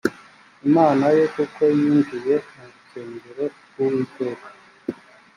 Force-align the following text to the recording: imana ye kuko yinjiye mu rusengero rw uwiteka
imana 0.67 1.05
ye 1.15 1.23
kuko 1.35 1.61
yinjiye 1.77 2.35
mu 2.53 2.63
rusengero 2.73 3.45
rw 3.67 3.75
uwiteka 3.85 4.47